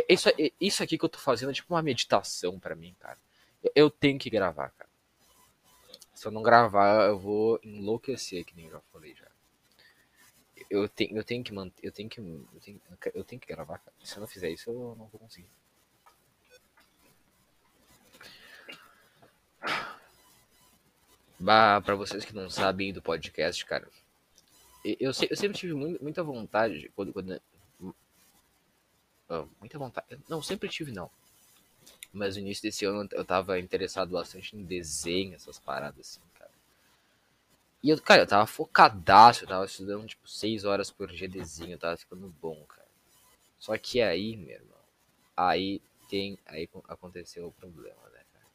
isso, 0.07 0.29
isso 0.59 0.83
aqui 0.83 0.97
que 0.97 1.05
eu 1.05 1.09
tô 1.09 1.19
fazendo 1.19 1.49
é 1.51 1.53
tipo 1.53 1.73
uma 1.73 1.81
meditação 1.81 2.59
para 2.59 2.75
mim, 2.75 2.95
cara. 2.99 3.17
Eu 3.75 3.89
tenho 3.89 4.19
que 4.19 4.29
gravar, 4.29 4.69
cara. 4.69 4.89
Se 6.13 6.27
eu 6.27 6.31
não 6.31 6.43
gravar, 6.43 7.07
eu 7.07 7.17
vou 7.17 7.59
enlouquecer, 7.63 8.45
que 8.45 8.55
nem 8.55 8.65
eu 8.65 8.71
já 8.71 8.81
falei 8.91 9.15
já 9.15 9.30
eu, 10.71 10.87
tenho, 10.87 11.17
eu 11.17 11.23
tenho 11.23 11.43
que 11.43 11.53
manter. 11.53 11.85
Eu 11.85 11.91
tenho 11.91 12.09
que. 12.09 12.19
Eu 12.19 12.59
tenho, 12.63 12.81
eu 13.13 13.23
tenho 13.25 13.41
que 13.41 13.47
gravar, 13.47 13.79
cara. 13.79 13.93
Se 14.01 14.15
eu 14.15 14.21
não 14.21 14.27
fizer 14.27 14.49
isso, 14.49 14.69
eu 14.69 14.95
não 14.97 15.05
vou 15.07 15.19
conseguir. 15.19 15.49
Bah, 21.37 21.81
pra 21.81 21.95
vocês 21.95 22.23
que 22.23 22.33
não 22.33 22.49
sabem 22.49 22.93
do 22.93 23.01
podcast, 23.01 23.65
cara. 23.65 23.87
Eu, 24.85 24.95
eu 25.09 25.13
sempre 25.13 25.57
tive 25.57 25.73
muita 25.73 26.23
vontade. 26.23 26.89
Quando, 26.95 27.11
quando, 27.11 27.41
muita 29.59 29.77
vontade. 29.77 30.17
Não, 30.29 30.41
sempre 30.41 30.69
tive, 30.69 30.93
não. 30.93 31.11
Mas 32.13 32.35
no 32.35 32.43
início 32.43 32.63
desse 32.63 32.85
ano 32.85 33.09
eu 33.11 33.25
tava 33.25 33.59
interessado 33.59 34.11
bastante 34.11 34.55
em 34.55 34.63
desenho, 34.63 35.35
essas 35.35 35.59
paradas 35.59 35.99
assim. 35.99 36.30
E 37.83 37.89
eu, 37.89 37.99
cara, 38.01 38.21
eu 38.21 38.27
tava 38.27 38.45
focadaço, 38.45 39.43
eu 39.43 39.47
tava 39.47 39.65
estudando 39.65 40.05
tipo 40.05 40.27
6 40.27 40.65
horas 40.65 40.91
por 40.91 41.11
dia 41.11 41.27
desenho, 41.27 41.77
tava 41.79 41.97
ficando 41.97 42.27
bom, 42.41 42.63
cara. 42.65 42.87
Só 43.57 43.77
que 43.77 44.01
aí, 44.01 44.37
meu 44.37 44.55
irmão, 44.55 44.77
aí 45.35 45.81
tem, 46.09 46.37
aí 46.45 46.69
aconteceu 46.87 47.47
o 47.47 47.51
problema, 47.51 48.01
né, 48.09 48.21
cara? 48.33 48.45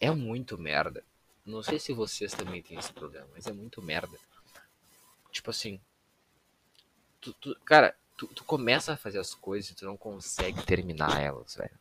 É 0.00 0.10
muito 0.10 0.58
merda. 0.58 1.04
Não 1.46 1.62
sei 1.62 1.78
se 1.78 1.92
vocês 1.92 2.32
também 2.32 2.62
têm 2.62 2.78
esse 2.78 2.92
problema, 2.92 3.28
mas 3.32 3.46
é 3.46 3.52
muito 3.52 3.80
merda. 3.80 4.18
Tipo 5.30 5.50
assim, 5.50 5.80
tu, 7.20 7.32
tu, 7.34 7.56
cara, 7.64 7.96
tu, 8.16 8.26
tu 8.28 8.44
começa 8.44 8.92
a 8.92 8.96
fazer 8.96 9.18
as 9.18 9.34
coisas 9.34 9.70
e 9.70 9.74
tu 9.74 9.84
não 9.84 9.96
consegue 9.96 10.64
terminar 10.64 11.22
elas, 11.22 11.54
velho. 11.54 11.78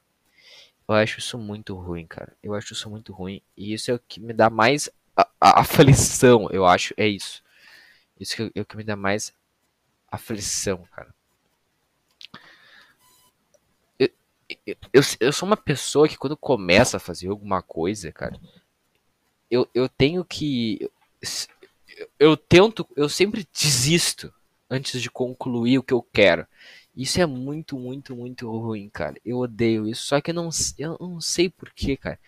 Eu 0.88 0.96
acho 0.96 1.20
isso 1.20 1.38
muito 1.38 1.76
ruim, 1.76 2.08
cara. 2.08 2.36
Eu 2.42 2.54
acho 2.54 2.74
isso 2.74 2.90
muito 2.90 3.12
ruim. 3.12 3.42
E 3.58 3.74
isso 3.74 3.92
é 3.92 3.94
o 3.94 4.00
que 4.00 4.22
me 4.22 4.32
dá 4.32 4.50
mais 4.50 4.90
a, 5.18 5.62
aflição, 5.62 6.50
eu 6.52 6.66
acho, 6.66 6.94
é 6.96 7.08
isso. 7.08 7.44
Isso 8.20 8.36
que, 8.36 8.60
é 8.60 8.64
que 8.64 8.78
me 8.78 8.84
dá 8.84 8.96
mais 8.96 9.34
aflição, 10.12 10.88
cara. 10.92 11.14
Eu, 14.00 14.10
eu, 14.94 15.02
eu, 15.20 15.34
sou 15.34 15.46
uma 15.48 15.58
pessoa 15.58 16.08
que 16.08 16.18
quando 16.18 16.38
começa 16.38 16.98
a 16.98 17.02
fazer 17.02 17.28
alguma 17.28 17.62
coisa, 17.62 18.12
cara, 18.12 18.40
eu, 19.50 19.68
eu 19.74 19.90
tenho 19.90 20.24
que. 20.24 20.80
Eu, 21.98 22.10
eu 22.20 22.38
tento, 22.38 22.88
eu 22.96 23.10
sempre 23.10 23.48
desisto 23.54 24.34
antes 24.70 25.02
de 25.02 25.10
concluir 25.10 25.80
o 25.80 25.84
que 25.84 25.94
eu 25.94 26.02
quero. 26.02 26.48
Isso 26.96 27.22
é 27.22 27.26
muito, 27.26 27.78
muito, 27.78 28.16
muito 28.16 28.50
ruim, 28.50 28.90
cara. 28.90 29.16
Eu 29.24 29.38
odeio 29.38 29.88
isso. 29.88 30.08
Só 30.08 30.20
que 30.20 30.32
eu 30.32 30.36
não, 30.36 30.50
eu 30.80 30.98
não 31.00 31.22
sei 31.22 31.50
porquê, 31.50 31.96
cara. 31.96 32.20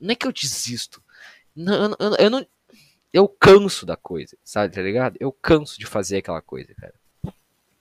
Não 0.00 0.12
é 0.12 0.14
que 0.14 0.26
eu 0.26 0.32
desisto. 0.32 1.02
Não, 1.54 1.94
eu, 1.98 2.14
eu 2.18 2.30
não. 2.30 2.46
Eu 3.12 3.28
canso 3.28 3.84
da 3.84 3.96
coisa, 3.96 4.36
sabe, 4.42 4.74
tá 4.74 4.80
ligado? 4.80 5.16
Eu 5.20 5.30
canso 5.30 5.78
de 5.78 5.84
fazer 5.84 6.18
aquela 6.18 6.40
coisa, 6.40 6.74
cara. 6.74 6.94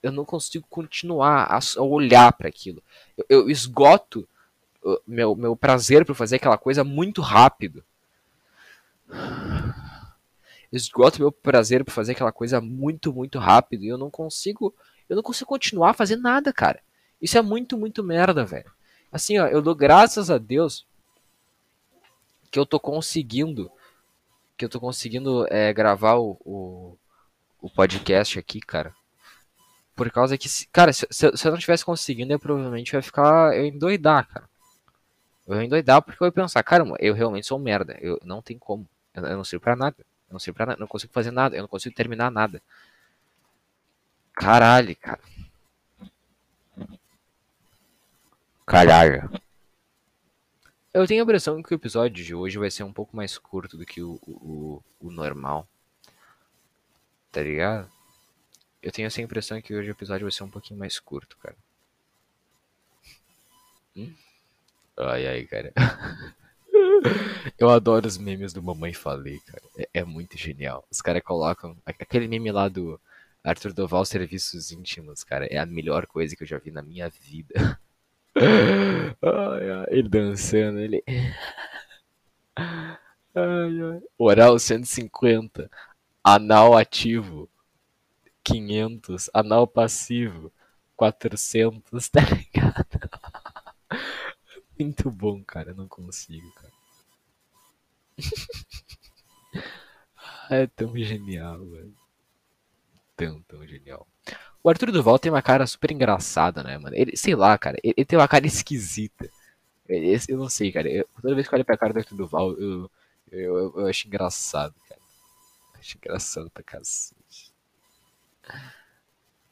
Eu 0.03 0.11
não 0.11 0.25
consigo 0.25 0.65
continuar 0.69 1.43
a, 1.43 1.59
a 1.77 1.81
olhar 1.83 2.33
para 2.33 2.49
aquilo. 2.49 2.83
Eu, 3.17 3.25
eu, 3.29 3.49
esgoto 3.49 4.27
meu, 5.07 5.35
meu 5.35 5.55
prazer 5.55 6.05
por 6.05 6.15
fazer 6.15 6.37
aquela 6.37 6.57
coisa 6.57 6.83
muito 6.83 7.21
rápido. 7.21 7.83
Eu 10.71 10.77
esgoto 10.77 11.19
meu 11.19 11.31
prazer 11.31 11.83
por 11.85 11.91
fazer 11.91 12.13
aquela 12.13 12.31
coisa 12.31 12.59
muito, 12.59 13.13
muito 13.13 13.39
rápido. 13.39 13.83
E 13.83 13.87
eu 13.87 13.97
não 13.97 14.09
consigo. 14.09 14.73
Eu 15.07 15.15
não 15.15 15.23
consigo 15.23 15.47
continuar 15.47 15.91
a 15.91 15.93
fazer 15.93 16.15
nada, 16.15 16.51
cara. 16.51 16.81
Isso 17.21 17.37
é 17.37 17.41
muito, 17.41 17.77
muito 17.77 18.03
merda, 18.03 18.43
velho. 18.45 18.71
Assim, 19.11 19.37
ó, 19.37 19.47
eu 19.47 19.61
dou 19.61 19.75
graças 19.75 20.29
a 20.29 20.37
Deus 20.37 20.85
que 22.51 22.59
eu 22.59 22.65
tô 22.65 22.79
conseguindo 22.79 23.71
que 24.61 24.65
eu 24.65 24.69
tô 24.69 24.79
conseguindo 24.79 25.47
é, 25.49 25.73
gravar 25.73 26.15
o, 26.15 26.37
o, 26.45 26.97
o, 27.59 27.69
podcast 27.71 28.37
aqui, 28.37 28.59
cara. 28.59 28.93
Por 29.95 30.11
causa 30.11 30.37
que, 30.37 30.47
cara, 30.71 30.93
se, 30.93 31.07
se, 31.09 31.25
eu 31.25 31.51
não 31.51 31.57
tivesse 31.57 31.83
conseguindo, 31.83 32.31
eu 32.31 32.39
provavelmente 32.39 32.93
ia 32.93 33.01
ficar. 33.01 33.57
Eu 33.57 33.65
endoidar, 33.65 34.27
cara. 34.27 34.47
Eu 35.47 35.55
ia 35.55 35.65
endoidar 35.65 36.01
porque 36.03 36.21
eu 36.23 36.27
ia 36.27 36.31
pensar, 36.31 36.61
caramba, 36.61 36.95
eu 36.99 37.15
realmente 37.15 37.47
sou 37.47 37.57
merda. 37.57 37.97
Eu 37.99 38.19
não 38.23 38.39
tem 38.39 38.57
como. 38.59 38.87
Eu, 39.15 39.25
eu 39.25 39.37
não 39.37 39.43
sirvo 39.43 39.63
pra 39.63 39.75
nada. 39.75 39.95
Eu 39.99 40.33
não 40.33 40.39
sirvo 40.39 40.57
pra 40.57 40.67
nada. 40.67 40.79
Não 40.79 40.87
consigo 40.87 41.11
fazer 41.11 41.31
nada. 41.31 41.55
Eu 41.55 41.61
não 41.61 41.67
consigo 41.67 41.95
terminar 41.95 42.29
nada. 42.29 42.61
Caralho, 44.35 44.95
cara. 44.95 45.19
Caralho. 48.65 49.41
Eu 50.93 51.07
tenho 51.07 51.21
a 51.21 51.23
impressão 51.23 51.63
que 51.63 51.73
o 51.73 51.75
episódio 51.75 52.23
de 52.23 52.35
hoje 52.35 52.57
vai 52.57 52.69
ser 52.69 52.83
um 52.83 52.91
pouco 52.91 53.15
mais 53.15 53.37
curto 53.37 53.77
do 53.77 53.85
que 53.85 54.01
o, 54.01 54.19
o, 54.23 54.83
o 54.99 55.09
normal. 55.09 55.65
Tá 57.31 57.41
ligado? 57.41 57.89
Eu 58.83 58.91
tenho 58.91 59.07
essa 59.07 59.21
impressão 59.21 59.61
que 59.61 59.73
hoje 59.73 59.89
o 59.89 59.93
episódio 59.93 60.25
vai 60.25 60.31
ser 60.31 60.43
um 60.43 60.49
pouquinho 60.49 60.79
mais 60.79 60.99
curto, 60.99 61.37
cara. 61.37 61.55
Hum? 63.95 64.13
Ai, 64.97 65.27
ai, 65.27 65.45
cara. 65.45 65.73
Eu 67.57 67.69
adoro 67.69 68.07
os 68.07 68.17
memes 68.17 68.51
do 68.53 68.61
Mamãe 68.61 68.93
Falei, 68.93 69.39
cara. 69.39 69.63
É, 69.77 69.89
é 69.93 70.03
muito 70.03 70.37
genial. 70.37 70.85
Os 70.91 71.01
caras 71.01 71.23
colocam. 71.23 71.77
Aquele 71.85 72.27
meme 72.27 72.51
lá 72.51 72.67
do 72.67 72.99
Arthur 73.43 73.73
Doval 73.73 74.03
Serviços 74.03 74.71
Íntimos, 74.71 75.23
cara. 75.23 75.45
É 75.45 75.57
a 75.57 75.65
melhor 75.65 76.05
coisa 76.05 76.35
que 76.35 76.43
eu 76.43 76.47
já 76.47 76.57
vi 76.57 76.69
na 76.69 76.81
minha 76.81 77.09
vida. 77.09 77.79
Ai, 78.41 79.69
ai, 79.71 79.85
ele 79.89 80.09
dançando, 80.09 80.79
ele. 80.79 81.03
Ai, 83.35 83.35
ai. 83.35 84.01
Oral 84.17 84.57
150. 84.59 85.69
Anal 86.23 86.77
ativo. 86.77 87.49
500. 88.43 89.29
Anal 89.33 89.67
passivo. 89.67 90.51
400, 90.95 92.09
tá 92.09 92.21
ligado? 92.21 92.85
Muito 94.79 95.11
bom, 95.11 95.43
cara. 95.43 95.73
Não 95.73 95.87
consigo, 95.87 96.51
cara. 96.53 96.71
é 100.49 100.67
tão 100.67 100.95
genial, 100.97 101.59
velho. 101.65 101.93
Tão, 103.15 103.41
tão 103.43 103.65
genial. 103.67 104.07
O 104.63 104.69
Arthur 104.69 104.91
Duval 104.91 105.17
tem 105.19 105.31
uma 105.31 105.41
cara 105.41 105.65
super 105.65 105.91
engraçada, 105.91 106.63
né, 106.63 106.77
mano? 106.77 106.95
Ele, 106.95 107.15
sei 107.17 107.35
lá, 107.35 107.57
cara, 107.57 107.77
ele, 107.83 107.93
ele 107.97 108.05
tem 108.05 108.17
uma 108.17 108.27
cara 108.27 108.45
esquisita. 108.47 109.29
Eu, 109.87 110.19
eu 110.29 110.37
não 110.39 110.49
sei, 110.49 110.71
cara. 110.71 110.89
Eu, 110.89 111.07
toda 111.21 111.35
vez 111.35 111.47
que 111.47 111.53
eu 111.55 111.57
olho 111.57 111.65
pra 111.65 111.77
cara 111.77 111.93
do 111.93 111.99
Arthur 111.99 112.15
Duval, 112.17 112.51
eu, 112.53 112.91
eu, 113.31 113.57
eu, 113.57 113.73
eu 113.81 113.87
acho 113.87 114.07
engraçado, 114.07 114.75
cara. 114.89 115.01
Eu 115.75 115.79
acho 115.81 115.97
engraçado 115.97 116.51
pra 116.51 116.63
cacete. 116.63 117.53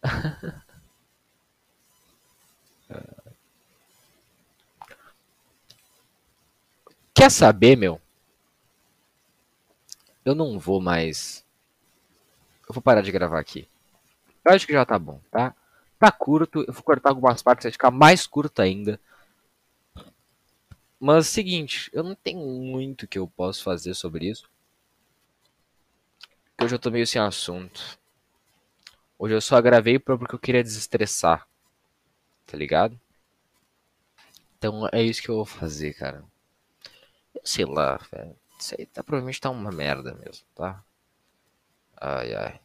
Quer 7.14 7.30
saber, 7.30 7.76
meu? 7.76 8.02
Eu 10.24 10.34
não 10.34 10.58
vou 10.58 10.80
mais. 10.80 11.44
Eu 12.70 12.74
vou 12.74 12.82
parar 12.82 13.02
de 13.02 13.12
gravar 13.12 13.40
aqui. 13.40 13.68
Eu 14.50 14.56
acho 14.56 14.66
que 14.66 14.74
já 14.74 14.84
tá 14.84 14.98
bom, 14.98 15.22
tá? 15.30 15.54
Tá 16.00 16.12
curto, 16.12 16.66
eu 16.68 16.74
vou 16.74 16.82
cortar 16.82 17.10
algumas 17.10 17.40
partes, 17.44 17.66
vai 17.66 17.72
ficar 17.72 17.92
mais 17.92 18.26
curto 18.26 18.64
ainda. 18.64 19.00
Mas 21.00 21.28
seguinte, 21.28 21.88
eu 21.94 22.02
não 22.02 22.16
tenho 22.16 22.40
muito 22.40 23.08
que 23.08 23.20
eu 23.20 23.28
posso 23.28 23.64
fazer 23.64 23.94
sobre 23.94 24.28
isso. 24.28 24.50
Hoje 26.60 26.74
eu 26.74 26.80
tô 26.80 26.90
meio 26.90 27.06
sem 27.06 27.22
assunto. 27.22 28.00
Hoje 29.20 29.36
eu 29.36 29.42
só 29.42 29.62
gravei 29.62 30.00
porque 30.00 30.34
eu 30.34 30.40
queria 30.40 30.64
desestressar. 30.64 31.48
Tá 32.48 32.58
ligado? 32.58 33.00
Então 34.58 34.90
é 34.92 35.04
isso 35.04 35.22
que 35.22 35.30
eu 35.30 35.36
vou 35.36 35.46
fazer, 35.46 35.94
cara. 35.94 36.24
Eu 37.36 37.42
sei 37.44 37.66
lá, 37.66 37.98
velho. 38.12 38.36
Isso 38.60 38.74
aí 38.80 38.88
tá, 38.88 39.04
provavelmente 39.04 39.40
tá 39.40 39.52
uma 39.52 39.72
merda 39.72 40.16
mesmo, 40.16 40.44
tá? 40.56 40.84
Ai, 42.02 42.34
ai. 42.34 42.60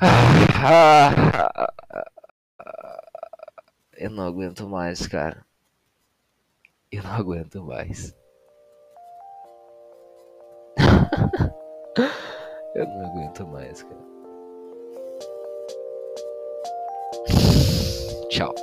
Eu 3.96 4.10
não 4.10 4.26
aguento 4.26 4.68
mais, 4.68 5.06
cara. 5.06 5.46
Eu 6.90 7.02
não 7.02 7.12
aguento 7.12 7.62
mais. 7.62 8.14
Eu 12.74 12.88
não 12.88 13.06
aguento 13.06 13.46
mais, 13.46 13.82
cara. 13.82 14.04
Tchau. 18.28 18.54